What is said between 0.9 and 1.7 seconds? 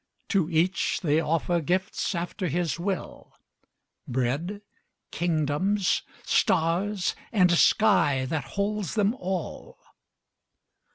they offer